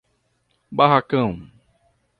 Barracão 0.71 1.47